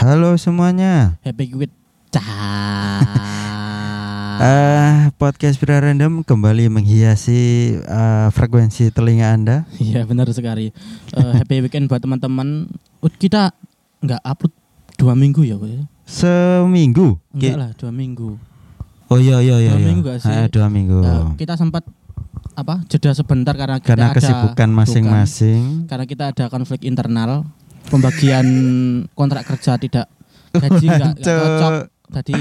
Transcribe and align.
Halo 0.00 0.32
semuanya. 0.40 1.20
Happy 1.20 1.52
cah. 2.08 2.24
Eh, 4.40 5.12
podcast 5.20 5.60
Pira 5.60 5.84
Random 5.84 6.24
kembali 6.24 6.72
menghiasi 6.72 7.76
eh, 7.76 8.28
frekuensi 8.32 8.88
telinga 8.88 9.36
Anda. 9.36 9.68
Iya 9.76 10.08
benar 10.08 10.32
sekali. 10.32 10.72
Eh, 11.12 11.32
happy 11.36 11.60
weekend 11.60 11.92
buat 11.92 12.00
teman-teman. 12.00 12.72
Uh, 13.04 13.12
Kita 13.12 13.52
nggak 14.00 14.24
upload 14.24 14.56
dua 14.96 15.12
minggu 15.12 15.44
ya, 15.44 15.60
Boy? 15.60 15.84
Seminggu. 16.08 17.20
Enggak 17.36 17.56
lah 17.60 17.70
dua 17.76 17.92
minggu. 17.92 18.40
Oh 19.12 19.20
iya 19.20 19.44
iya 19.44 19.60
iya. 19.60 19.76
Dua 19.76 19.84
iya. 19.84 19.88
minggu 19.92 20.02
gak 20.08 20.18
sih? 20.24 20.32
Eh, 20.32 20.48
dua 20.48 20.66
minggu. 20.72 20.98
Eh, 21.04 21.44
kita 21.44 21.60
sempat 21.60 21.84
apa 22.56 22.80
jeda 22.88 23.12
sebentar 23.12 23.52
karena 23.52 23.76
kita 23.76 23.92
Karena 23.92 24.08
ada 24.08 24.16
kesibukan 24.16 24.68
masing-masing. 24.72 25.84
karena 25.84 26.04
kita 26.08 26.24
ada 26.32 26.44
konflik 26.48 26.88
internal 26.88 27.44
pembagian 27.88 28.46
kontrak 29.16 29.48
kerja 29.48 29.80
tidak 29.80 30.06
gaji 30.52 30.86
nggak 30.90 31.14
cocok. 31.22 31.74
Jadi 32.10 32.34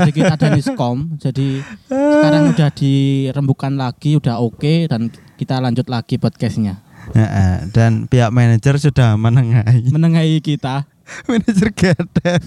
sedikit 0.00 0.32
ada 0.32 0.46
miskom 0.56 1.20
jadi 1.20 1.60
sekarang 1.92 2.56
udah 2.56 2.70
dirembukan 2.72 3.76
lagi 3.76 4.16
udah 4.16 4.40
oke 4.40 4.88
dan 4.88 5.12
kita 5.36 5.60
lanjut 5.60 5.84
lagi 5.92 6.16
podcastnya. 6.16 6.80
Eh, 7.12 7.20
eh, 7.20 7.56
dan 7.68 8.08
pihak 8.08 8.32
manajer 8.32 8.80
sudah 8.80 9.20
menengahi. 9.20 9.92
menengahi 9.92 10.40
kita. 10.40 10.88
Manajer 11.28 11.68
gader. 11.76 12.40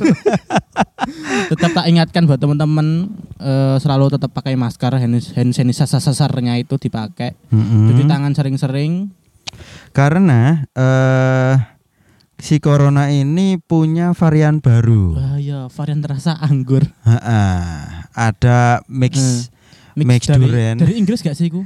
tetap 1.54 1.72
tak 1.78 1.86
ingatkan 1.86 2.26
buat 2.26 2.42
teman-teman 2.42 3.06
eh, 3.38 3.78
selalu 3.78 4.18
tetap 4.18 4.34
pakai 4.34 4.58
masker 4.58 4.98
hand, 4.98 5.22
hand 5.38 5.54
sanitizer-nya 5.54 6.58
itu 6.58 6.74
dipakai. 6.82 7.38
Mm-mm. 7.54 7.94
cuci 7.94 8.04
tangan 8.10 8.34
sering-sering. 8.34 9.14
Karena 9.94 10.66
eh 10.74 11.77
si 12.38 12.58
corona 12.58 13.10
ini 13.10 13.58
punya 13.58 14.14
varian 14.14 14.62
baru. 14.62 15.18
bahaya 15.18 15.66
varian 15.68 16.00
terasa 16.00 16.38
anggur 16.38 16.86
Ha-ha. 17.02 17.42
Ada 18.14 18.82
mix 18.86 19.50
Mix 19.98 20.30
dari, 20.30 20.46
durian. 20.46 20.78
dari 20.78 20.94
Inggris 20.96 21.20
gak 21.20 21.34
sih 21.34 21.50
ku 21.50 21.66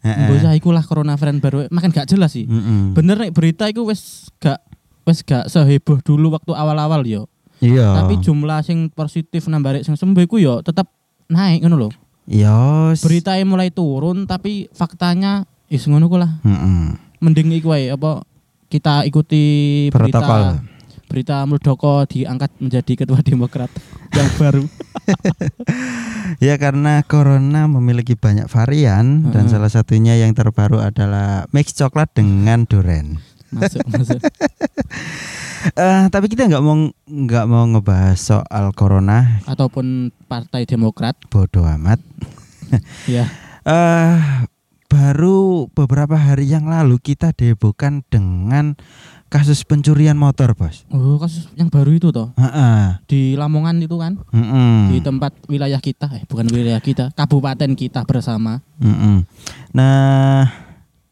Ha-ha. 0.00 0.32
Mbok 0.32 0.48
iku 0.54 0.70
lah 0.70 0.80
corona 0.82 1.14
varian 1.14 1.38
baru 1.38 1.68
makan 1.68 1.90
gak 1.90 2.08
jelas 2.08 2.32
sih 2.32 2.44
Mm-mm. 2.44 2.92
bener 2.92 3.16
nih 3.18 3.30
berita 3.30 3.66
itu 3.66 3.82
wes 3.82 4.32
gak 4.38 4.60
wes 5.02 5.20
gak 5.20 5.46
seheboh 5.46 6.00
dulu 6.00 6.32
waktu 6.32 6.52
awal-awal 6.52 7.04
yo 7.04 7.28
Iya. 7.56 7.96
tapi 7.96 8.20
jumlah 8.20 8.60
sing 8.60 8.88
positif 8.88 9.48
nambah 9.48 9.80
sing 9.80 9.96
sembuh 9.96 10.20
iku 10.22 10.36
yo 10.36 10.60
tetap 10.60 10.92
naik 11.26 11.64
ngono 11.64 11.76
lho 11.78 11.90
Iya. 12.24 12.92
beritanya 12.96 13.44
mulai 13.44 13.68
turun 13.68 14.24
tapi 14.24 14.68
faktanya 14.70 15.44
is 15.66 15.84
ngono 15.84 16.06
ku 16.06 16.16
lah 16.16 16.40
Mm-mm. 16.40 16.96
mending 17.18 17.52
iku 17.52 17.72
wae 17.72 17.88
apa 17.88 18.24
kita 18.66 19.02
ikuti 19.04 19.44
Protokol. 19.88 20.58
berita 20.58 20.74
berita 21.06 21.36
Muldoko 21.46 22.02
diangkat 22.04 22.50
menjadi 22.58 22.92
ketua 22.98 23.22
Demokrat 23.22 23.70
yang 24.10 24.26
baru 24.36 24.64
Ya 26.42 26.58
karena 26.58 27.06
corona 27.06 27.70
memiliki 27.70 28.18
banyak 28.18 28.50
varian 28.50 29.30
dan 29.30 29.46
Mm-mm. 29.46 29.52
salah 29.54 29.70
satunya 29.70 30.18
yang 30.18 30.34
terbaru 30.34 30.82
adalah 30.82 31.46
mix 31.54 31.70
coklat 31.72 32.10
dengan 32.10 32.66
durian. 32.66 33.22
masuk 33.54 33.86
masuk 33.94 34.18
Eh 35.66 36.04
tapi 36.10 36.26
kita 36.26 36.46
nggak 36.46 36.62
mau 36.62 36.74
nggak 37.06 37.46
mau 37.46 37.66
ngebahas 37.66 38.18
soal 38.18 38.70
corona, 38.70 39.42
ataupun 39.46 40.14
Partai 40.26 40.62
Demokrat 40.62 41.14
bodoh 41.26 41.66
amat. 41.66 41.98
ya 43.06 43.26
Eh 43.66 44.14
baru 44.96 45.68
beberapa 45.76 46.16
hari 46.16 46.48
yang 46.48 46.72
lalu 46.72 46.96
kita 46.96 47.36
dihebohkan 47.36 48.00
dengan 48.08 48.80
kasus 49.28 49.60
pencurian 49.68 50.16
motor, 50.16 50.56
Bos. 50.56 50.88
oh 50.88 51.20
kasus 51.20 51.52
yang 51.52 51.68
baru 51.68 51.92
itu 51.92 52.08
toh 52.08 52.32
Heeh. 52.40 52.96
di 53.04 53.36
Lamongan 53.36 53.76
itu 53.84 54.00
kan 54.00 54.16
di 54.88 55.04
tempat 55.04 55.36
wilayah 55.52 55.76
kita 55.84 56.08
eh 56.16 56.24
bukan 56.24 56.48
wilayah 56.48 56.80
kita 56.80 57.12
kabupaten 57.12 57.76
kita 57.76 58.08
bersama. 58.08 58.64
Nah, 59.76 60.48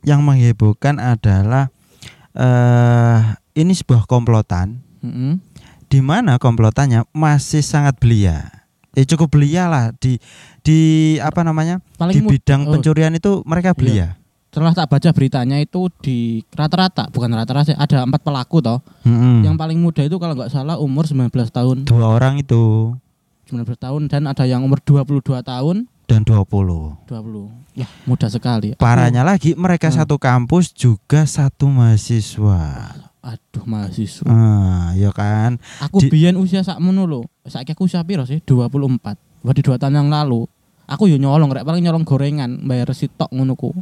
yang 0.00 0.24
menghebohkan 0.24 0.96
adalah 0.96 1.68
eh 2.32 3.20
ini 3.52 3.76
sebuah 3.76 4.08
komplotan 4.08 4.80
Mm-mm. 5.04 5.44
di 5.92 6.00
mana 6.00 6.40
komplotannya 6.40 7.04
masih 7.12 7.60
sangat 7.60 8.00
belia. 8.00 8.63
Eh 8.94 9.04
cukup 9.04 9.28
belia 9.30 9.66
lah 9.66 9.90
di 9.92 10.16
di 10.60 10.78
apa 11.18 11.42
namanya? 11.42 11.82
paling 11.94 12.14
di 12.14 12.20
bidang 12.24 12.64
oh, 12.64 12.72
pencurian 12.72 13.12
itu 13.12 13.42
mereka 13.44 13.70
belia. 13.72 14.16
setelah 14.46 14.70
tak 14.72 14.86
baca 14.86 15.10
beritanya 15.10 15.58
itu 15.58 15.90
di 15.98 16.16
rata-rata 16.48 17.10
bukan 17.10 17.26
rata-rata 17.28 17.66
sih, 17.66 17.76
ada 17.76 18.00
empat 18.00 18.22
pelaku 18.22 18.62
toh 18.62 18.78
Mm-mm. 19.02 19.42
yang 19.42 19.54
paling 19.54 19.74
muda 19.76 19.98
itu 20.00 20.14
kalau 20.14 20.32
nggak 20.32 20.46
salah 20.48 20.78
umur 20.78 21.04
19 21.04 21.26
tahun 21.50 21.82
dua 21.82 22.06
orang 22.08 22.38
itu 22.38 22.94
19 23.44 23.66
tahun 23.76 24.06
dan 24.06 24.24
ada 24.24 24.46
yang 24.46 24.62
umur 24.62 24.78
22 24.78 25.42
tahun 25.42 25.90
dan 26.06 26.20
20. 26.22 26.46
20 27.02 27.10
ya 27.74 27.90
muda 28.04 28.28
sekali 28.28 28.72
Aku- 28.72 28.78
Parahnya 28.78 29.20
lagi 29.20 29.52
mereka 29.54 29.90
Hmm. 29.90 29.98
satu 29.98 30.16
kampus 30.16 30.70
juga 30.70 31.26
satu 31.26 31.66
mahasiswa. 31.66 32.94
Aduh 33.24 33.64
mahasiswa. 33.64 34.28
Ah, 34.28 34.92
ya 34.92 35.08
kan? 35.10 35.56
aku 35.80 36.04
Di- 36.04 36.12
biyen 36.12 36.36
usia 36.36 36.60
sakmono 36.60 37.08
lho. 37.08 37.20
Saiki 37.48 37.72
aku 37.72 37.88
usia 37.88 38.04
piro 38.04 38.28
sih? 38.28 38.44
24 38.44 39.16
berarti 39.40 39.60
dua 39.64 39.80
tahun 39.80 40.04
yang 40.04 40.08
lalu. 40.12 40.44
Aku 40.84 41.08
yo 41.08 41.16
nyolong 41.16 41.48
rek. 41.48 41.64
Paling 41.64 41.80
nyolong 41.80 42.04
gorengan 42.04 42.60
bayar 42.68 42.92
sitok 42.92 43.32
ngono 43.32 43.56
ku. 43.56 43.72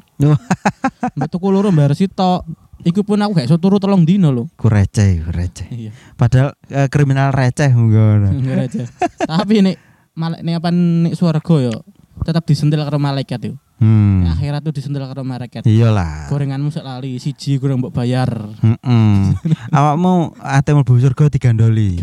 Mbak 1.18 1.28
tuku 1.28 1.46
loro 1.50 1.74
bayar 1.74 1.98
sitok. 1.98 2.46
Iku 2.82 3.02
pun 3.02 3.22
aku 3.22 3.38
gak 3.38 3.46
iso 3.46 3.58
turu 3.58 3.78
tolong 3.78 4.06
dino 4.06 4.30
lho. 4.30 4.46
Ku 4.54 4.66
receh, 4.70 5.22
ku 5.22 5.30
receh. 5.30 5.66
iya. 5.70 5.90
Padahal 6.14 6.54
eh, 6.70 6.86
kriminal 6.86 7.34
receh 7.34 7.70
ngono. 7.74 8.30
aja 8.58 8.86
tapi 9.30 9.62
nek 9.62 9.76
malek 10.14 10.40
nek 10.42 10.54
apa 10.62 10.68
nek 10.70 11.14
swarga 11.14 11.56
yo 11.58 11.74
tetap 12.22 12.46
disentil 12.46 12.82
karo 12.82 12.98
malaikat 13.02 13.38
yo 13.50 13.54
Hmm. 13.82 14.22
Nek 14.22 14.38
akhirat 14.38 14.60
tuh 14.62 14.70
disentil 14.70 15.02
karo 15.02 15.26
malaikat 15.26 15.66
Iyalah. 15.66 16.30
gorenganmu 16.30 16.70
sik 16.70 16.86
lali 16.86 17.18
siji 17.18 17.58
kurang 17.58 17.82
mbok 17.82 17.90
bayar 17.90 18.30
Heeh. 18.62 19.34
Awakmu 19.76 20.38
ate 20.38 20.70
mlebu 20.70 21.02
surga 21.02 21.26
digandoli. 21.26 21.98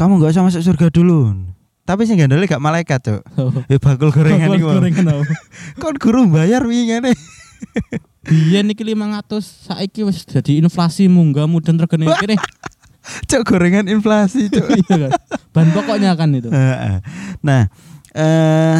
Kamu 0.00 0.16
nggak 0.16 0.32
usah 0.32 0.44
masuk 0.44 0.64
surga 0.64 0.88
dulu. 0.88 1.36
Tapi 1.86 2.02
sing 2.02 2.18
gandoli 2.18 2.50
gak 2.50 2.58
malaikat, 2.58 2.98
Cuk. 2.98 3.22
Eh 3.70 3.78
bakul 3.78 4.10
gorengan 4.10 4.58
iku. 4.58 4.74
gorengan 4.74 5.06
apa? 5.06 5.22
Kon 5.84 5.94
guru 6.00 6.26
bayar 6.26 6.66
wingi 6.66 6.98
Biyen 8.26 8.74
iki 8.74 8.82
500 8.82 9.38
saiki 9.70 10.02
wis 10.02 10.26
dadi 10.26 10.58
inflasi 10.58 11.06
munggah 11.06 11.46
mudun 11.46 11.78
regane 11.78 12.10
kene. 12.18 12.34
Cuk 13.30 13.46
gorengan 13.46 13.86
inflasi, 13.86 14.50
Cuk. 14.50 14.66
Iya 14.66 14.96
kan. 15.06 15.10
Bahan 15.54 15.68
pokoknya 15.70 16.10
kan 16.18 16.34
itu. 16.34 16.50
Nah, 16.50 17.70
eh 18.18 18.78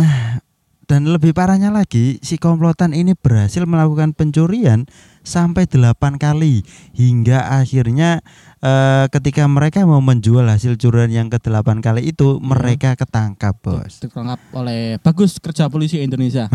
dan 0.86 1.10
lebih 1.10 1.34
parahnya 1.34 1.74
lagi, 1.74 2.22
si 2.22 2.38
komplotan 2.38 2.94
ini 2.94 3.18
berhasil 3.18 3.66
melakukan 3.66 4.14
pencurian 4.14 4.86
sampai 5.26 5.66
8 5.66 6.14
kali 6.14 6.62
hingga 6.94 7.58
akhirnya 7.58 8.22
eh, 8.62 9.10
ketika 9.10 9.50
mereka 9.50 9.82
mau 9.82 9.98
menjual 9.98 10.46
hasil 10.46 10.78
curian 10.78 11.10
yang 11.10 11.26
ke-8 11.26 11.82
kali 11.82 12.14
itu 12.14 12.38
mereka 12.38 12.94
ketangkap, 12.94 13.58
Bos. 13.58 13.98
Ditangkap 13.98 14.38
oleh 14.54 15.02
bagus 15.02 15.42
kerja 15.42 15.66
polisi 15.66 15.98
Indonesia. 15.98 16.46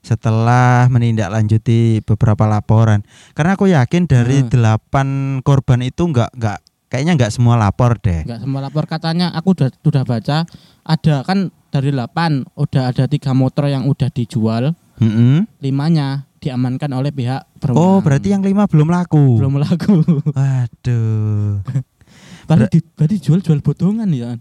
Setelah 0.00 0.88
menindaklanjuti 0.88 2.00
beberapa 2.08 2.48
laporan, 2.48 3.04
karena 3.36 3.52
aku 3.52 3.68
yakin 3.68 4.08
dari 4.08 4.40
Hmm. 4.40 4.48
delapan 4.48 5.08
korban 5.44 5.84
itu 5.84 6.08
nggak 6.08 6.32
nggak 6.40 6.58
kayaknya 6.90 7.14
nggak 7.14 7.32
semua 7.32 7.54
lapor 7.54 7.96
deh. 7.96 8.26
Enggak 8.26 8.42
semua 8.42 8.60
lapor 8.60 8.84
katanya 8.84 9.30
aku 9.30 9.54
udah 9.54 9.70
sudah 9.70 10.02
baca 10.02 10.42
ada 10.82 11.14
kan 11.22 11.38
dari 11.70 11.94
8 11.94 12.10
udah 12.58 12.82
ada 12.90 13.06
tiga 13.06 13.30
motor 13.30 13.70
yang 13.70 13.86
udah 13.86 14.10
dijual, 14.10 14.74
Mm-mm. 14.98 15.46
limanya 15.62 16.26
diamankan 16.40 16.90
oleh 16.90 17.14
pihak 17.14 17.46
Oh 17.46 17.62
berwenang. 17.62 18.02
berarti 18.02 18.28
yang 18.28 18.42
lima 18.42 18.64
belum 18.66 18.90
laku. 18.90 19.38
belum 19.38 19.54
laku. 19.56 20.02
Waduh. 20.36 21.62
berarti, 22.48 22.66
di, 22.74 22.78
berarti 22.98 23.16
jual-jual 23.20 23.62
bodongan 23.62 24.10
ya. 24.10 24.34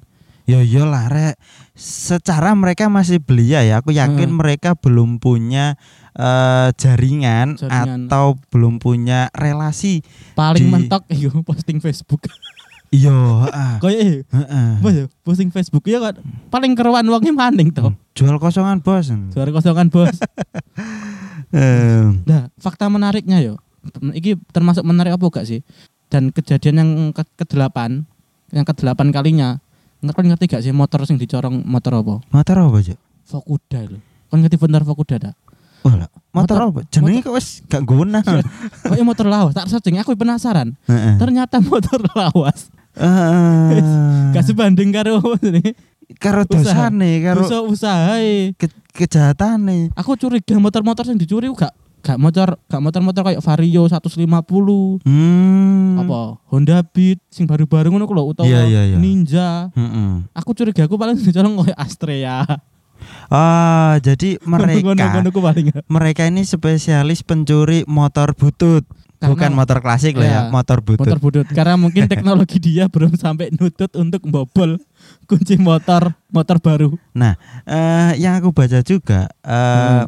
Ya 0.50 0.66
iyalah 0.66 1.06
rek. 1.08 1.36
Secara 1.78 2.58
mereka 2.58 2.90
masih 2.90 3.22
belia 3.22 3.62
ya. 3.62 3.86
Aku 3.86 3.94
yakin 3.94 4.34
Hmm. 4.34 4.40
mereka 4.42 4.74
belum 4.74 5.22
punya 5.22 5.78
eh, 6.20 6.68
jaringan, 6.76 7.56
Jaringan. 7.56 8.12
atau 8.12 8.36
belum 8.52 8.76
punya 8.78 9.32
relasi. 9.32 10.04
Paling 10.36 10.68
Di- 10.68 10.72
mentok 10.72 11.08
iyo 11.16 11.32
posting 11.42 11.80
Facebook. 11.80 12.28
Iya, 12.90 13.14
eh, 13.86 14.26
heeh. 14.36 14.70
apa 14.82 14.90
ya? 14.90 15.06
Posting 15.22 15.54
Facebook 15.54 15.86
ya 15.86 16.02
kan 16.02 16.18
paling 16.50 16.74
keruan 16.74 17.06
wongnya 17.06 17.32
maning 17.32 17.70
toh. 17.70 17.94
Jual 18.18 18.36
kosongan 18.36 18.82
bos. 18.82 19.08
Suara 19.32 19.50
kosongan 19.50 19.88
bos. 19.88 20.18
Nah, 21.50 22.54
fakta 22.62 22.86
menariknya 22.86 23.42
yo. 23.42 23.58
Iki 24.14 24.38
termasuk 24.54 24.86
menarik 24.86 25.18
apa 25.18 25.26
gak 25.32 25.50
sih? 25.50 25.66
Dan 26.06 26.30
kejadian 26.30 26.76
yang 26.78 26.90
ke 27.10 27.26
kedelapan, 27.38 28.06
yang 28.54 28.66
kedelapan 28.66 29.10
kalinya, 29.10 29.50
ngerti 30.02 30.30
ngerti 30.30 30.46
gak 30.46 30.62
sih 30.62 30.70
motor 30.70 31.06
sing 31.06 31.18
dicorong 31.18 31.66
motor 31.66 31.98
apa? 31.98 32.22
motor 32.30 32.56
apa 32.60 32.78
aja? 32.78 32.96
Fokuda 33.26 33.80
lho. 33.86 33.98
Kon 34.30 34.42
ngerti 34.42 34.58
bener 34.58 34.86
Fokuda 34.86 35.16
dak? 35.18 35.34
Oh 35.82 35.92
lah, 35.92 36.12
motor, 36.30 36.58
apa? 36.66 36.82
Jenenge 36.88 37.22
kok 37.22 37.34
wis 37.34 37.64
gak 37.66 37.84
guna. 37.84 38.20
Kok 38.20 39.00
motor 39.02 39.26
lawas? 39.26 39.54
Tak 39.54 39.68
searching 39.68 39.96
aku 39.96 40.12
penasaran. 40.14 40.76
Ternyata 41.16 41.64
motor 41.66 42.04
lawas 42.12 42.68
Eh, 43.00 43.80
Gak 44.32 44.44
sebanding 44.44 44.92
karo 44.92 45.22
jenenge? 45.38 45.72
karo 46.18 46.42
Usaha. 46.44 46.90
dosane, 46.90 47.22
karo 47.22 47.46
Dosa 47.46 47.58
usahae. 47.62 48.52
ke, 48.54 48.66
kejahatane. 48.92 49.94
Aku 49.94 50.16
curiga 50.16 50.58
motor-motor 50.58 51.06
yang 51.06 51.16
dicuri 51.16 51.48
gak 51.54 51.72
gak 52.00 52.16
motor 52.16 52.56
gak 52.66 52.80
motor-motor 52.80 53.22
kayak 53.24 53.40
Vario 53.40 53.84
150 53.84 55.04
Hmm. 55.04 56.00
apa 56.00 56.40
Honda 56.48 56.80
Beat 56.82 57.20
sing 57.28 57.44
baru-baru 57.44 57.88
ngono 57.90 58.04
ku 58.04 58.14
lho 58.14 58.24
utawa 58.26 58.48
Iya, 58.48 58.64
iya, 58.66 58.82
iya. 58.86 58.98
Ninja. 58.98 59.68
Mm-mm. 59.72 60.28
Aku 60.34 60.52
curiga 60.54 60.84
aku 60.84 60.96
paling 60.96 61.16
dicolong 61.16 61.60
kayak 61.62 61.76
Astrea. 61.78 62.48
Ah, 63.30 64.00
jadi 64.00 64.42
mereka 64.50 65.22
mereka 65.86 66.22
ini 66.26 66.42
spesialis 66.42 67.22
pencuri 67.22 67.86
motor 67.86 68.34
butut. 68.34 68.88
Karena- 69.20 69.36
Bukan 69.36 69.52
motor 69.52 69.78
klasik 69.84 70.16
lah 70.16 70.24
ya, 70.24 70.32
Iya, 70.32 70.42
motor 70.48 70.80
butut. 70.80 71.04
Motor 71.04 71.20
budut 71.20 71.48
karena 71.52 71.76
mungkin 71.76 72.08
teknologi 72.12 72.56
dia 72.56 72.88
belum 72.88 73.20
sampai 73.20 73.52
nutut 73.52 73.92
untuk 73.94 74.24
membobol 74.24 74.80
kunci 75.28 75.60
motor 75.60 76.16
motor 76.32 76.64
baru. 76.64 76.96
Eh, 77.68 78.12
yang 78.16 78.40
aku 78.40 78.56
baca 78.56 78.80
juga 78.80 79.28
eh, 79.44 80.08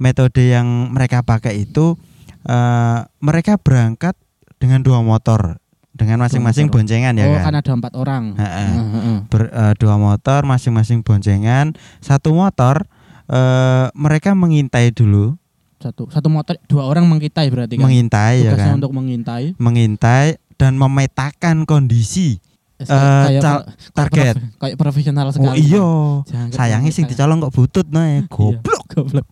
metode 0.00 0.40
yang 0.40 0.88
mereka 0.88 1.20
pakai 1.20 1.68
itu 1.68 2.00
eh, 2.42 2.98
mereka 3.20 3.60
berangkat 3.60 4.16
dengan 4.56 4.80
dua 4.80 5.04
motor 5.04 5.59
dengan 6.00 6.24
masing-masing 6.24 6.72
boncengan 6.72 7.12
ya 7.12 7.28
oh, 7.28 7.36
kan. 7.36 7.52
kan 7.52 7.54
ada 7.60 7.70
empat 7.76 7.92
orang. 7.92 8.24
Heeh. 8.34 8.70
Heeh. 8.72 9.16
Ber- 9.28 9.52
eh, 9.52 9.74
dua 9.76 10.00
motor 10.00 10.40
masing-masing 10.42 11.04
boncengan. 11.04 11.76
Satu 12.00 12.32
motor 12.32 12.88
eh, 13.28 13.86
mereka 13.92 14.32
mengintai 14.32 14.88
dulu, 14.90 15.36
Satu 15.76 16.08
satu 16.08 16.28
motor 16.28 16.56
dua 16.66 16.84
orang 16.84 17.04
mengintai 17.04 17.48
berarti 17.48 17.76
kan. 17.76 17.84
mengintai 17.84 18.34
ya 18.42 18.52
Tugasnya 18.52 18.72
kan. 18.72 18.80
untuk 18.80 18.92
mengintai. 18.92 19.44
Mengintai 19.56 20.26
dan 20.56 20.74
memetakan 20.74 21.64
kondisi 21.64 22.40
Eh, 22.80 22.88
Eh, 22.88 22.96
kayak 23.36 23.42
cal- 23.44 23.66
target. 23.92 24.34
kayak 24.56 24.76
profesional 24.80 25.28
Oh 25.28 25.34
sekali. 25.36 25.60
iya. 25.60 25.88
Jangan 26.24 26.48
Sayangnya 26.48 26.88
sing 26.88 27.04
dicolong 27.04 27.44
kok 27.44 27.52
butut 27.52 27.84
nah 27.92 28.08
goblok. 28.24 28.56
Iya, 28.56 28.88
goblok. 28.88 29.26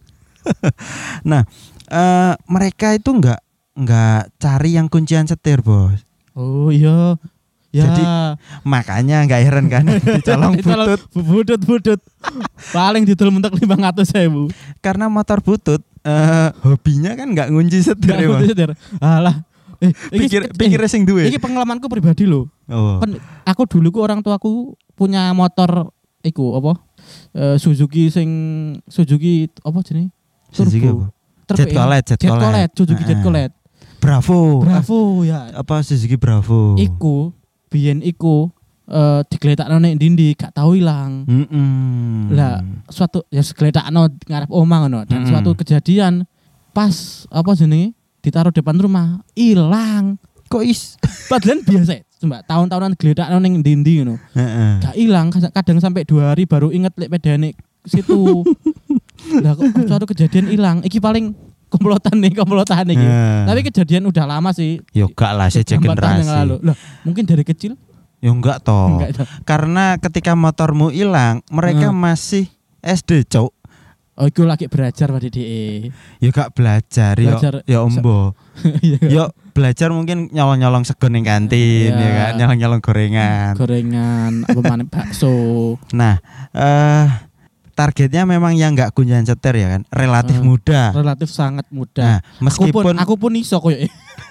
Eh, 1.89 2.35
mereka 2.45 2.93
itu 2.93 3.09
enggak 3.09 3.41
enggak 3.73 4.29
cari 4.37 4.77
yang 4.77 4.93
kuncian 4.93 5.25
setir, 5.25 5.65
Bos. 5.65 6.05
Oh 6.39 6.71
iya. 6.71 7.19
Ya. 7.69 7.85
Jadi, 7.85 8.03
Makanya 8.65 9.27
enggak 9.27 9.45
heran 9.45 9.67
kan 9.69 9.85
dicolong 10.17 10.57
butut 10.57 11.01
budut 11.13 11.61
budut. 11.61 12.01
Paling 12.73 13.05
didol 13.05 13.29
mentek 13.29 13.53
500.000. 13.53 14.49
karena 14.81 15.11
motor 15.11 15.43
butut 15.43 15.83
eh 16.01 16.49
hobinya 16.65 17.13
kan 17.13 17.29
enggak 17.29 17.51
ngunci 17.53 17.83
setir 17.83 18.15
Gak 18.15 18.23
ya, 18.23 18.29
butuh 18.31 18.49
setir. 18.49 18.71
Alah. 19.03 19.45
Eh, 19.79 19.93
iki- 20.11 20.31
Pikir 20.31 20.41
eh, 20.47 20.55
pikir 20.55 20.81
sing 20.89 21.05
duwe. 21.05 21.29
Iki 21.29 21.37
pengalamanku 21.37 21.91
pribadi 21.91 22.25
loh. 22.25 22.49
Oh. 22.67 23.03
Kan 23.03 23.21
aku 23.45 23.69
dulu 23.69 23.93
ku 23.93 24.01
orang 24.01 24.23
tuaku 24.23 24.73
punya 24.95 25.35
motor 25.37 25.93
iku 26.23 26.57
apa? 26.57 26.73
Eh, 27.37 27.57
Suzuki 27.61 28.09
sing 28.09 28.29
Suzuki 28.89 29.51
apa 29.61 29.79
jenenge? 29.85 30.09
Suzuki 30.49 30.89
apa? 30.89 31.13
Turbo 31.49 31.65
Jet 31.65 31.69
ya. 31.73 31.77
Colet, 31.81 32.03
Jet 32.05 32.19
Jet 32.21 32.29
Colet. 32.29 32.45
Colet, 32.45 32.71
Suzuki 32.77 33.03
Jet 33.05 33.17
Heeh. 33.17 33.25
Bravo. 33.99 34.63
Bravo 34.63 35.23
ya. 35.23 35.51
Apa 35.53 35.83
Suzuki 35.83 36.15
Bravo? 36.15 36.75
Iku 36.75 37.35
biyen 37.69 38.01
iku 38.01 38.49
eh 38.89 39.21
digletakno 39.29 39.77
nek 39.77 39.99
ndi 39.99 40.33
gak 40.33 40.55
tau 40.55 40.73
ilang. 40.73 41.29
Mm-mm. 41.29 42.33
Lah, 42.33 42.65
Suatu 42.89 43.27
ya 43.29 43.43
digletakno 43.43 44.09
ngarep 44.25 44.49
omah 44.49 44.79
ngono 44.87 45.05
dan 45.05 45.23
Mm-mm. 45.23 45.31
suatu 45.31 45.51
kejadian 45.55 46.25
pas 46.73 46.95
apa 47.29 47.53
jenenge 47.53 47.93
ditaruh 48.25 48.51
depan 48.51 48.79
rumah 48.79 49.21
hilang. 49.35 50.17
kok 50.49 50.65
is? 50.65 50.97
Padahal 51.31 51.61
biasa, 51.61 52.01
cuma 52.17 52.41
tahun-tahunan 52.41 52.97
gletakno 52.97 53.37
ning 53.37 53.61
ndi-ndi 53.61 54.01
ngono. 54.01 54.17
Heeh. 54.33 54.73
gak 54.81 54.95
hilang 54.97 55.29
kadang- 55.29 55.85
sampai 55.85 56.09
dua 56.09 56.33
hari 56.33 56.49
baru 56.49 56.73
inget 56.73 56.97
lek 56.97 57.13
pedane 57.13 57.53
situ 57.85 58.43
lah 59.45 59.53
kok 59.53 59.69
kok 59.69 59.85
suatu 59.85 60.07
kejadian 60.09 60.49
hilang 60.49 60.79
iki 60.81 60.97
paling 60.99 61.37
komplotan 61.69 62.17
nih 62.17 62.33
komplotan 62.35 62.85
iki 62.87 63.01
Nah. 63.01 63.45
tapi 63.47 63.61
kejadian 63.63 64.05
udah 64.05 64.25
lama 64.27 64.51
sih 64.51 64.81
Yo 64.91 65.09
gak 65.09 65.33
lah 65.33 65.49
sejak 65.49 65.79
Jam 65.79 65.85
4 65.87 65.95
tahun 65.95 66.17
yang 66.19 66.33
lalu 66.35 66.57
generasi. 66.57 66.67
lah 66.67 66.77
mungkin 67.03 67.25
dari 67.25 67.45
kecil 67.45 67.73
Yo 68.19 68.31
enggak 68.31 68.59
toh. 68.61 68.99
enggak. 68.99 69.15
Karena 69.43 69.95
ketika 69.97 70.35
motormu 70.35 70.91
hilang, 70.91 71.39
mereka 71.47 71.89
Hmm. 71.89 72.03
masih 72.03 72.51
SD, 72.81 73.23
Cok. 73.25 73.55
oh 74.17 74.27
iku 74.27 74.43
lagi 74.43 74.67
belajar 74.67 75.07
pada 75.07 75.23
DE 75.25 75.95
Ya 76.19 76.29
gak 76.29 76.51
belajar, 76.51 77.15
yo, 77.15 77.39
Belajar- 77.39 77.63
ya 77.63 77.79
ombo. 77.81 78.35
Iya, 78.83 78.99
Yo 79.05 79.25
belajar 79.53 79.91
mungkin 79.91 80.27
nyolong-nyolong 80.29 80.83
sego 80.83 81.07
ning 81.07 81.23
kantin 81.23 81.91
Iya. 81.91 81.95
ya 81.95 82.11
kan, 82.11 82.33
nyolong-nyolong 82.37 82.81
gorengan. 82.81 83.55
gorengan 83.55 84.33
apa 84.43 84.61
mana 84.61 84.83
bakso 84.85 85.79
Nah, 85.93 86.19
eh 86.51 87.07
targetnya 87.79 88.27
memang 88.27 88.53
yang 88.53 88.75
nggak 88.75 88.91
kunjungan 88.91 89.23
setir 89.23 89.55
ya 89.55 89.71
kan, 89.71 89.83
relatif 89.89 90.35
Hmm. 90.37 90.51
muda. 90.51 90.91
relatif 90.91 91.31
sangat 91.31 91.63
Nah, 91.65 91.79
mudah 91.79 92.11
aku 92.11 92.27
pun 92.27 92.43
meskipun 92.43 92.95
aku 92.99 93.15
pun 93.15 93.33
iso 93.33 93.57
koyo 93.57 93.79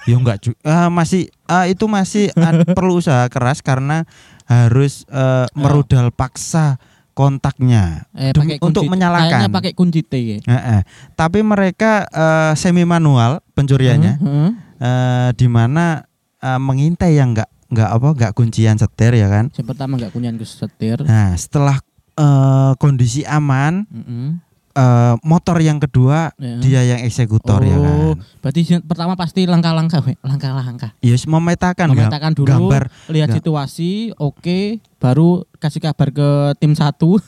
ya 0.04 0.16
enggak 0.20 0.38
ju- 0.42 0.60
eh, 0.60 0.90
masih 0.90 1.22
eh, 1.30 1.66
itu 1.70 1.86
masih 1.86 2.28
ad- 2.34 2.68
perlu 2.76 3.00
usaha 3.00 3.24
keras 3.28 3.62
karena 3.62 4.04
harus 4.44 5.08
eh, 5.08 5.48
merudal 5.54 6.12
paksa 6.12 6.76
kontaknya 7.12 8.06
eh, 8.14 8.30
pakai 8.30 8.60
untuk 8.60 8.84
kunci- 8.84 8.92
menyalakan. 8.92 9.32
kayaknya 9.32 9.50
pakai 9.50 9.72
kunci 9.74 10.02
T 10.02 10.14
ya. 10.14 10.38
Heeh. 10.40 10.80
Tapi 11.14 11.40
mereka 11.42 12.04
eh, 12.06 12.54
semi 12.54 12.84
manual 12.84 13.40
pencuriannya, 13.52 14.14
Heeh. 14.18 14.50
eh, 14.78 15.30
di 15.34 15.48
mana 15.48 16.04
eh, 16.38 16.60
mengintai 16.60 17.16
yang 17.16 17.32
nggak 17.32 17.48
nggak 17.68 17.90
apa 17.90 18.08
nggak 18.14 18.34
kuncian 18.34 18.76
setir 18.76 19.12
ya 19.14 19.28
kan. 19.28 19.52
yang 19.52 19.66
pertama 19.66 19.96
enggak 19.96 20.12
kunyan 20.12 20.36
ke 20.36 20.44
setir 20.44 21.02
Nah 21.02 21.34
setelah 21.34 21.76
eh, 22.18 22.72
kondisi 22.75 23.22
aman, 23.24 23.86
Heeh. 23.86 24.30
eh, 24.74 25.14
motor 25.22 25.58
yang 25.58 25.78
kedua 25.78 26.34
Ya. 26.36 26.58
dia 26.58 26.81
yang 26.88 27.02
eksekutor 27.02 27.62
ya 27.62 27.75
Oh, 27.75 27.84
kan. 28.18 28.25
Berarti 28.42 28.60
pertama 28.81 29.14
pasti 29.14 29.44
langkah-langkah, 29.44 30.02
langkah-langkah. 30.19 30.92
Yes, 31.00 31.24
memetakan 31.24 31.88
gam- 31.88 32.10
Memetakan 32.10 32.31
dulu, 32.34 32.48
gambar. 32.48 32.90
lihat 33.08 33.30
Ga- 33.30 33.36
situasi, 33.36 33.92
oke, 34.16 34.60
baru 34.98 35.30
kasih 35.56 35.81
kabar 35.81 36.10
ke 36.10 36.30
tim 36.58 36.74
satu. 36.74 37.22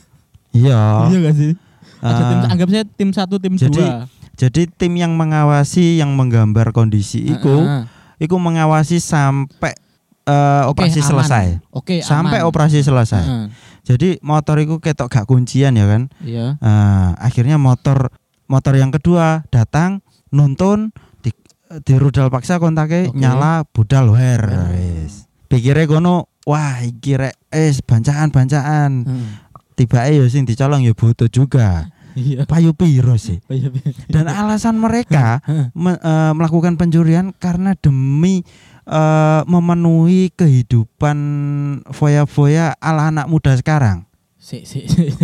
Iya. 0.50 0.78
Iya 1.08 1.18
gak 1.22 1.36
sih? 1.36 1.52
Ada 2.00 2.22
tim, 2.24 2.38
Eh, 2.38 2.48
anggap 2.48 2.68
saya 2.68 2.84
tim 2.88 3.10
satu, 3.10 3.34
tim 3.36 3.54
jadi, 3.54 3.70
dua. 3.76 4.08
jadi 4.34 4.62
tim 4.68 4.92
yang 4.94 5.12
mengawasi 5.12 5.96
yang 5.96 6.10
menggambar 6.10 6.70
kondisi 6.70 7.28
itu, 7.28 7.54
Heeh. 7.60 7.84
itu 8.18 8.34
mengawasi 8.34 8.96
sampai 8.96 9.76
eh, 10.22 10.62
Oke, 10.62 10.80
operasi 10.80 11.00
aman. 11.00 11.08
selesai. 11.10 11.46
Oke, 11.70 11.96
Sampai 12.00 12.38
aman. 12.38 12.48
operasi 12.48 12.80
selesai. 12.80 13.20
Heeh. 13.20 13.46
Jadi 13.82 14.20
motor 14.20 14.60
itu 14.60 14.78
ketok 14.78 15.08
gak 15.08 15.26
kuncian 15.26 15.74
ya 15.74 15.86
kan. 15.88 16.12
Iya. 16.20 16.56
Eh, 16.56 17.10
akhirnya 17.18 17.56
motor 17.56 18.12
motor 18.46 18.74
yang 18.74 18.90
kedua 18.90 19.46
datang 19.48 20.02
nuntun 20.30 20.90
di, 21.20 21.30
di 21.82 21.94
rudal 21.96 22.28
paksa 22.28 22.58
kontaknya 22.58 23.08
Oke. 23.10 23.18
nyala 23.18 23.62
budal 23.66 24.12
wer 24.12 24.42
wis. 24.74 25.26
Pikirnya 25.46 25.86
kono 25.86 26.30
wah 26.46 26.78
iki 26.80 27.18
rek 27.18 27.34
es 27.50 27.82
bancaan-bancaan. 27.82 28.90
Heeh. 29.06 29.28
Tiba 29.74 30.04
ya 30.06 30.22
sing 30.28 30.44
dicolong 30.44 30.84
ya 30.84 30.92
butuh 30.92 31.26
juga. 31.26 31.88
Iya. 32.18 32.42
Payu 32.44 32.74
piro 32.74 33.14
sih. 33.14 33.38
Dan 34.10 34.26
alasan 34.26 34.76
mereka 34.76 35.40
me- 35.72 35.96
eh, 35.96 36.32
melakukan 36.34 36.74
pencurian 36.74 37.30
karena 37.32 37.78
demi 37.78 38.42
eh, 38.90 39.40
memenuhi 39.46 40.34
kehidupan 40.34 41.16
foya-foya 41.88 42.74
ala 42.76 43.08
anak 43.08 43.26
muda 43.26 43.54
sekarang. 43.54 44.04
Si, 44.36 44.66
si, 44.66 44.84
si, 44.92 45.14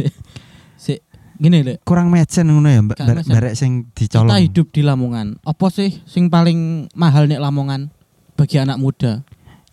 si. 0.77 0.95
Gini 1.37 1.61
deh, 1.61 1.77
Kurang 1.85 2.09
mecen 2.09 2.49
ngono 2.49 2.71
ya, 2.71 2.81
Mbak. 2.81 2.97
Barek- 2.97 3.29
barek 3.29 3.55
sing 3.55 3.93
kita 3.93 4.25
dicolong. 4.25 4.41
hidup 4.41 4.67
di 4.71 4.81
Lamongan. 4.81 5.37
Apa 5.43 5.69
sih 5.69 6.01
sing 6.05 6.33
paling 6.33 6.89
mahal 6.95 7.29
nek 7.29 7.43
Lamongan 7.43 7.93
bagi 8.33 8.57
anak 8.57 8.81
muda? 8.81 9.21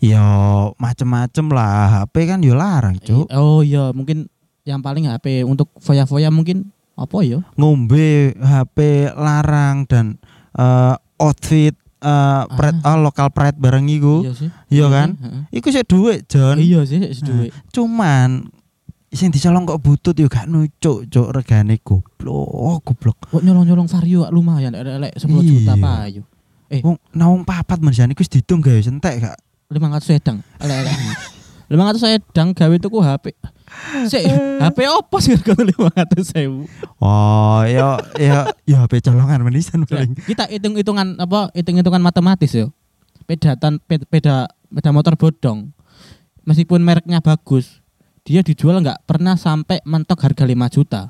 Ya 0.03 0.19
macem-macem 0.75 1.47
lah, 1.47 2.03
HP 2.03 2.27
kan 2.27 2.43
yo 2.43 2.59
larang, 2.59 2.99
Cuk. 2.99 3.31
Oh 3.31 3.63
iya, 3.63 3.95
mungkin 3.95 4.27
yang 4.67 4.83
paling 4.83 5.07
HP 5.07 5.47
untuk 5.47 5.71
foya-foya 5.79 6.27
mungkin 6.27 6.67
apa 6.99 7.23
ya? 7.23 7.39
Ngombe 7.55 8.35
HP 8.35 8.77
larang 9.15 9.87
dan 9.87 10.19
eh, 10.53 10.95
outfit 11.15 11.71
eh 12.03 12.43
pride, 12.51 12.79
ah, 12.83 12.99
lokal 12.99 13.31
pride 13.31 13.55
bareng 13.55 13.87
iku. 13.87 14.27
Iya 14.27 14.33
sih. 14.35 14.49
Iya 14.67 14.85
kan? 14.91 15.09
Heeh. 15.15 15.41
Iku 15.55 15.67
sih 15.71 15.83
duit, 15.87 16.27
Jon. 16.27 16.59
Iya 16.59 16.83
sih, 16.83 16.99
seduwe. 17.15 17.47
Cuman 17.71 18.51
sing 19.07 19.29
dicolong 19.29 19.63
kok 19.63 19.79
butut 19.79 20.17
yo 20.17 20.27
gak 20.27 20.49
nucuk, 20.49 21.05
cuk 21.07 21.27
regane 21.31 21.79
goblok, 21.79 22.81
goblok. 22.83 23.17
Kok 23.29 23.41
nyolong-nyolong 23.45 23.87
Vario 23.87 24.25
lumayan 24.33 24.73
elek 24.73 25.15
10 25.15 25.29
Iya. 25.29 25.41
juta 25.47 25.73
payu. 25.77 26.21
Eh. 26.73 26.81
Wong 26.81 26.97
nawung 27.13 27.45
papat 27.45 27.77
menjane 27.79 28.17
iku 28.17 28.25
wis 28.25 28.33
ditung 28.33 28.59
gawe 28.59 28.81
sentek 28.81 29.21
gak. 29.21 29.37
500 29.69 30.01
sedang. 30.01 30.37
Elek-elek. 30.57 30.97
500 31.69 32.01
sedang 32.01 32.47
gawe 32.57 32.75
tuku 32.81 32.97
HP. 32.99 33.25
Sik, 34.03 34.23
HP 34.59 34.77
opo 34.89 35.17
sih 35.19 35.33
harga 35.33 35.53
500 35.53 36.25
sewu? 36.25 36.65
Oh, 36.97 37.61
ya 37.63 37.99
ya 38.15 38.49
ya 38.63 38.77
HP 38.81 39.03
colongan 39.03 39.43
menisan 39.43 39.83
paling. 39.83 40.17
Kita 40.17 40.47
hitung-hitungan 40.47 41.17
apa? 41.17 41.53
Hitung-hitungan 41.53 42.01
matematis 42.01 42.53
yo. 42.53 42.73
Pedatan 43.23 43.77
ped- 43.79 44.07
peda 44.07 44.49
peda 44.67 44.89
motor 44.89 45.13
bodong. 45.13 45.71
meskipun 46.43 46.83
mereknya 46.83 47.19
bagus, 47.19 47.79
dia 48.21 48.43
dijual 48.43 48.79
nggak 48.79 49.07
pernah 49.07 49.39
sampai 49.39 49.79
mentok 49.83 50.19
harga 50.19 50.43
5 50.43 50.51
juta. 50.69 51.01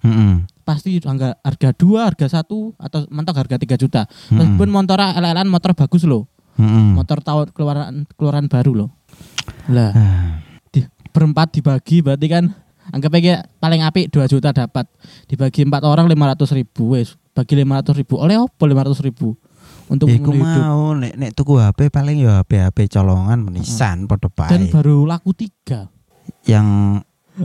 Mm-mm. 0.00 0.48
Pasti 0.62 0.96
harga 0.96 1.36
harga 1.38 1.68
2, 1.74 2.00
harga 2.00 2.26
1 2.40 2.48
atau 2.72 2.98
mentok 3.08 3.36
harga 3.36 3.56
3 3.58 3.76
juta. 3.76 4.02
Meskipun 4.30 4.68
motor 4.68 4.96
LLN 4.96 5.44
motor 5.44 5.76
bagus 5.76 6.04
loh. 6.04 6.24
Mm-mm. 6.56 6.96
Motor 6.96 7.20
tahun 7.20 7.46
keluaran 7.52 8.06
keluaran 8.16 8.46
baru 8.48 8.72
loh. 8.74 8.90
Lah, 9.68 9.92
Ah, 9.92 10.27
berempat 11.08 11.52
dibagi 11.52 12.00
berarti 12.00 12.26
kan 12.26 12.44
anggap 12.88 13.12
aja 13.16 13.44
paling 13.58 13.84
apik 13.84 14.08
2 14.08 14.24
juta 14.26 14.52
dapat. 14.52 14.88
Dibagi 15.26 15.64
empat 15.64 15.84
orang 15.84 16.06
500 16.06 16.58
ribu 16.58 16.96
wes. 16.96 17.16
Bagi 17.32 17.54
500 17.54 17.94
ribu 17.94 18.18
oleh 18.18 18.34
opo 18.34 18.66
500 18.66 18.98
ribu 19.04 19.38
untuk 19.88 20.10
Iku 20.10 20.34
mau 20.34 20.92
nek 20.92 21.16
nek 21.16 21.32
tuku 21.32 21.56
HP 21.56 21.88
paling 21.88 22.20
ya 22.20 22.42
HP 22.42 22.60
HP 22.60 22.78
colongan 22.90 23.40
menisan 23.40 24.04
padha 24.04 24.28
Dan 24.50 24.66
bae. 24.66 24.72
baru 24.74 25.06
laku 25.06 25.32
tiga. 25.32 25.88
Yang 26.44 27.00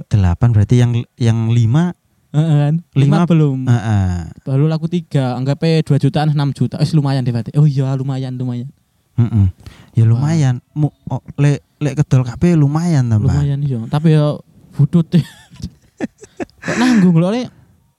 delapan 0.10 0.50
berarti 0.52 0.76
yang 0.82 0.92
yang 1.16 1.54
lima 1.54 1.94
kan? 2.34 2.82
Lima- 2.98 3.24
Lima 3.24 3.30
belum. 3.30 3.70
Heeh. 3.70 4.16
Baru 4.42 4.66
laku 4.66 4.90
tiga. 4.90 5.38
Anggapnya 5.38 5.86
2 5.86 6.02
jutaan 6.02 6.34
6 6.34 6.58
juta. 6.58 6.82
Eh 6.82 6.90
lumayan 6.92 7.22
deh 7.22 7.30
berarti. 7.30 7.54
Oh 7.54 7.70
iya 7.70 7.94
lumayan 7.94 8.34
lumayan. 8.34 8.74
Heeh. 9.14 9.48
Ya 9.94 10.04
lumayan. 10.04 10.66
Mu, 10.74 10.90
oh, 11.06 11.22
lek 11.38 11.62
lek 11.84 12.00
kedol 12.00 12.24
kabeh 12.24 12.56
lumayan 12.56 13.12
ta, 13.12 13.20
Mbak. 13.20 13.28
Lumayan 13.28 13.60
iya. 13.62 13.80
Tapi 13.92 14.16
ya 14.16 14.40
budut 14.74 15.06
deh. 15.12 15.22
Kok 16.66 16.76
nanggung 16.80 17.20
loh 17.20 17.30
Le? 17.30 17.52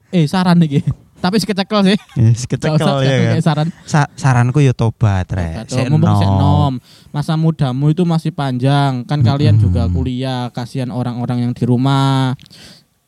Eh 0.08 0.24
saran 0.24 0.58
nih 0.58 0.80
Tapi 1.24 1.40
sekecekel 1.40 1.80
sih. 1.88 1.98
Yes, 2.20 2.44
Gak 2.44 2.60
kecekel 2.60 2.76
usah 2.76 3.00
ya 3.00 3.16
kan. 3.32 3.40
saran. 3.40 3.68
Sa- 3.88 4.12
saranku 4.12 4.60
ya 4.60 4.76
tobat, 4.76 5.24
Rek. 5.32 5.72
Mumpung 5.88 6.20
sik 6.20 6.28
nom. 6.28 6.76
Masa 7.16 7.32
mudamu 7.40 7.88
itu 7.88 8.04
masih 8.04 8.28
panjang. 8.28 9.08
Kan 9.08 9.24
kalian 9.24 9.56
juga 9.56 9.88
kuliah. 9.88 10.52
Kasihan 10.52 10.92
orang-orang 10.92 11.48
yang 11.48 11.52
di 11.56 11.64
rumah. 11.64 12.36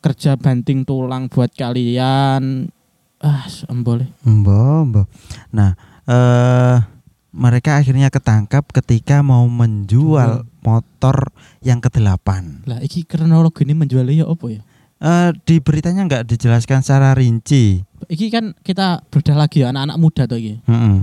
Kerja 0.00 0.40
banting 0.40 0.88
tulang 0.88 1.28
buat 1.28 1.52
kalian. 1.52 2.72
Ah, 3.20 3.44
boleh. 3.84 4.08
Mbok, 4.24 4.80
mbok. 4.88 5.06
Nah, 5.52 5.76
eh 6.08 6.95
mereka 7.36 7.76
akhirnya 7.76 8.08
ketangkap 8.08 8.64
ketika 8.72 9.20
mau 9.20 9.44
menjual 9.44 10.48
motor 10.64 11.36
yang 11.60 11.84
ke-8. 11.84 12.64
Lah, 12.64 12.80
iki 12.80 13.04
kronologi 13.04 13.68
ini 13.68 13.76
menjualnya 13.76 14.24
ya 14.24 14.26
apa 14.26 14.46
ya? 14.48 14.64
Eh 14.96 15.30
di 15.44 15.60
beritanya 15.60 16.08
nggak 16.08 16.24
dijelaskan 16.24 16.80
secara 16.80 17.12
rinci. 17.12 17.84
Iki 18.08 18.26
kan 18.32 18.56
kita 18.64 19.04
bedah 19.12 19.36
lagi 19.36 19.60
ya, 19.60 19.68
anak-anak 19.68 20.00
muda 20.00 20.24
tuh 20.24 20.40
iki. 20.40 20.64
Heeh. 20.64 20.96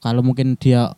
Kalau 0.00 0.24
mungkin 0.24 0.56
dia 0.56 0.96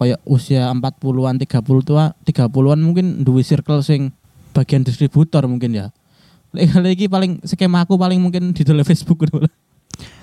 kayak 0.00 0.24
usia 0.24 0.72
40-an, 0.72 1.36
30 1.36 1.84
tua, 1.84 2.16
30-an 2.24 2.80
mungkin 2.80 3.20
duwe 3.20 3.44
circle 3.44 3.84
sing 3.84 4.16
bagian 4.56 4.80
distributor 4.82 5.44
mungkin 5.44 5.76
ya. 5.76 5.86
Iki 6.56 7.12
paling 7.12 7.44
skema 7.44 7.84
aku 7.84 8.00
paling 8.00 8.20
mungkin 8.20 8.56
di 8.56 8.64
dalam 8.64 8.84
Facebook 8.84 9.28
gitu. 9.28 9.44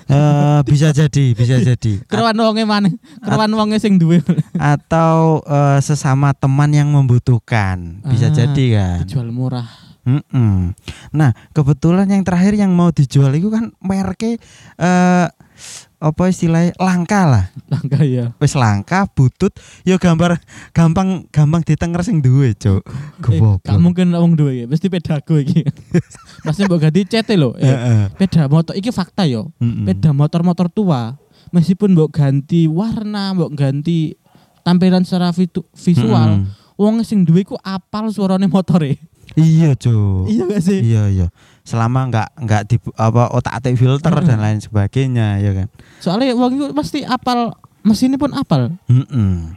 Eh, 0.10 0.60
bisa 0.66 0.89
jadi, 0.89 1.38
bisa 1.38 1.62
jadi. 1.62 2.01
Keruan 2.10 2.34
wonge 2.34 2.66
maneh, 2.66 2.98
keruan 3.22 3.54
wonge 3.54 3.78
sing 3.78 4.01
duwe. 4.01 4.25
atau 4.58 5.46
eh, 5.46 5.80
sesama 5.86 6.34
teman 6.34 6.74
yang 6.74 6.89
membutuhkan. 6.89 8.01
Bisa 8.10 8.34
Ah, 8.34 8.36
jadi 8.36 8.66
kan. 8.74 8.98
Dijual 9.06 9.30
murah. 9.30 9.70
Mm-mm. 10.10 10.74
Nah, 11.13 11.38
kebetulan 11.54 12.10
yang 12.10 12.25
terakhir 12.25 12.58
yang 12.58 12.74
mau 12.74 12.89
dijual 12.89 13.30
itu 13.38 13.54
kan 13.54 13.70
mereknya 13.78 14.42
eh 14.82 15.28
apa 16.00 16.32
istilahnya 16.32 16.72
langka 16.79 17.27
lah. 17.27 17.46
Langka 17.68 18.00
ya. 18.08 18.32
Wis 18.39 18.56
langka, 18.56 19.03
butut, 19.12 19.51
ya 19.84 20.00
gambar 20.00 20.39
gampang 20.72 21.27
gampang 21.27 21.62
ditenger 21.62 22.01
sing 22.08 22.24
duwe, 22.24 22.56
Cuk. 22.56 22.88
Eh, 22.88 23.20
Goblok. 23.20 23.68
gak 23.68 23.79
mungkin 23.84 24.15
wong 24.15 24.39
duwe 24.39 24.63
iki, 24.63 24.65
mesti 24.72 24.88
pedago 24.88 25.36
iki. 25.36 25.68
Pasti 26.48 26.63
mbok 26.63 26.79
ganti 26.88 27.03
cete 27.03 27.36
lho. 27.36 27.51
Eh. 27.60 28.08
Peda 28.15 28.48
motor 28.48 28.79
iki 28.79 28.96
fakta 28.96 29.27
yo. 29.27 29.51
Mm-mm. 29.60 29.84
Peda 29.84 30.15
motor-motor 30.15 30.72
tua 30.72 31.20
meskipun 31.51 31.91
mbok 31.91 32.15
ganti 32.15 32.72
warna, 32.72 33.36
mbok 33.36 33.51
ganti 33.60 34.15
tampilan 34.63 35.03
secara 35.03 35.36
visual, 35.36 36.29
Mm-mm. 36.39 36.79
wong 36.79 37.03
sing 37.03 37.27
duwe 37.27 37.44
ku 37.44 37.60
apal 37.60 38.08
suarane 38.08 38.48
motore. 38.48 38.96
Iya, 39.36 39.78
Cuk. 39.78 40.26
Iya 40.30 40.44
gak 40.50 40.62
sih? 40.64 40.80
Iya, 40.82 41.04
iya. 41.10 41.28
Selama 41.62 42.10
nggak 42.10 42.30
nggak 42.40 42.62
di 42.66 42.76
apa 42.98 43.30
otak-atik 43.30 43.78
filter 43.78 44.10
Mm-mm. 44.10 44.26
dan 44.26 44.40
lain 44.42 44.58
sebagainya, 44.58 45.38
ya 45.38 45.52
kan. 45.54 45.68
Soalnya 46.02 46.34
wong 46.34 46.58
itu 46.58 46.66
pasti 46.74 47.06
apal 47.06 47.54
mesinnya 47.86 48.18
pun 48.18 48.34
apal. 48.34 48.74
Heeh. 48.90 49.54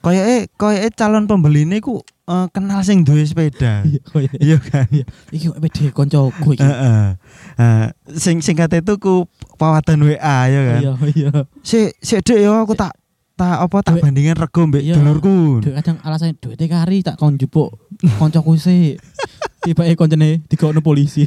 Koyoke 0.00 0.50
koyoke 0.58 0.88
calon 0.98 1.24
pembeli 1.24 1.62
ini 1.62 1.78
ku 1.78 2.02
eh, 2.26 2.46
kenal 2.50 2.80
sing 2.82 3.04
duwe 3.04 3.22
sepeda. 3.22 3.84
Iya, 3.86 4.00
Iya 4.40 4.56
kan? 4.58 4.88
Iki 5.30 5.52
kok 5.52 5.58
pede 5.60 5.84
koncoku 5.92 6.48
iki. 6.56 6.64
Heeh. 6.64 7.14
Eh, 7.60 7.86
sing 8.16 8.40
singkat 8.40 8.72
itu 8.74 8.96
ku 8.96 9.28
pawatan 9.60 10.00
WA 10.00 10.38
ya 10.48 10.60
kan. 10.64 10.80
Iya, 10.80 10.92
iya. 11.12 11.30
Si 11.62 11.92
si 12.00 12.18
Dek 12.18 12.40
yo 12.40 12.56
aku 12.56 12.72
tak 12.74 12.96
tak 13.34 13.66
apa 13.66 13.82
tak 13.82 13.98
Duit. 13.98 14.02
bandingin 14.06 14.38
rego 14.38 14.62
mbek 14.64 14.82
Iya. 14.82 14.94
dulurku. 14.94 15.58
Duit 15.58 15.74
kadang 15.74 15.98
alasannya 16.06 16.38
duit 16.38 16.58
kari 16.60 17.02
tak 17.02 17.18
kon 17.18 17.34
jupuk 17.34 17.74
koncoku 18.16 18.54
sih. 18.56 18.94
Tiba 19.58 19.82
eh 19.82 19.96
koncone 19.98 20.44
digono 20.46 20.78
polisi. 20.78 21.26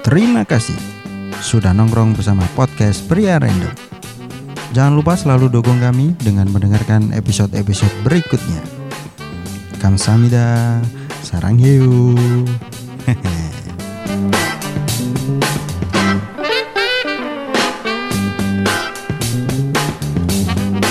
Terima 0.00 0.42
kasih 0.42 0.76
sudah 1.40 1.70
nongkrong 1.72 2.16
bersama 2.16 2.42
podcast 2.52 3.04
Pria 3.06 3.38
Random. 3.38 3.70
Jangan 4.70 4.94
lupa 4.94 5.14
selalu 5.14 5.50
dukung 5.50 5.78
kami 5.78 6.14
dengan 6.16 6.46
mendengarkan 6.46 7.10
episode-episode 7.10 7.90
berikutnya. 8.02 8.62
Kamsahamnida, 9.78 10.78
sarang 11.22 11.58
hiu. 11.58 12.14